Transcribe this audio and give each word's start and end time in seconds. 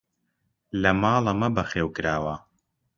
لە 0.81 0.91
ماڵە 1.01 1.33
مە 1.39 1.49
بەخێو 1.55 1.87
کراوە! 1.95 2.35